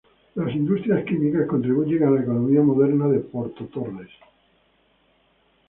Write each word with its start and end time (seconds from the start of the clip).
Las 0.33 0.55
industrias 0.55 1.05
químicas 1.05 1.45
contribuyen 1.47 2.03
a 2.03 2.09
la 2.09 2.21
economía 2.21 2.63
moderna 2.63 3.07
de 3.07 3.19
Porto 3.19 3.65
Torres. 3.67 4.09